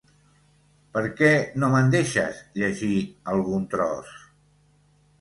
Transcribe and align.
Per 0.95 1.03
què 1.19 1.29
no 1.65 1.69
me'n 1.77 1.93
deixes 1.97 2.41
llegir 2.63 2.93
algun 3.37 3.71
tros? 3.77 4.21